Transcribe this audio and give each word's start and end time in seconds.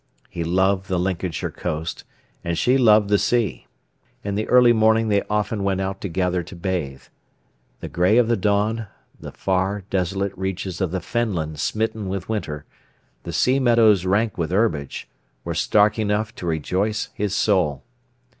He 0.31 0.43
loved 0.43 0.87
the 0.87 0.97
Lincolnshire 0.97 1.51
coast, 1.51 2.05
and 2.43 2.57
she 2.57 2.75
loved 2.75 3.07
the 3.09 3.19
sea. 3.19 3.67
In 4.23 4.33
the 4.33 4.47
early 4.47 4.73
morning 4.73 5.09
they 5.09 5.21
often 5.29 5.63
went 5.63 5.79
out 5.79 6.01
together 6.01 6.41
to 6.41 6.55
bathe. 6.55 7.03
The 7.81 7.87
grey 7.87 8.17
of 8.17 8.27
the 8.27 8.35
dawn, 8.35 8.87
the 9.19 9.31
far, 9.31 9.83
desolate 9.91 10.35
reaches 10.35 10.81
of 10.81 10.89
the 10.89 11.01
fenland 11.01 11.59
smitten 11.59 12.09
with 12.09 12.29
winter, 12.29 12.65
the 13.21 13.31
sea 13.31 13.59
meadows 13.59 14.03
rank 14.03 14.39
with 14.39 14.49
herbage, 14.49 15.07
were 15.43 15.53
stark 15.53 15.99
enough 15.99 16.33
to 16.37 16.47
rejoice 16.47 17.09
his 17.13 17.35
soul. 17.35 17.83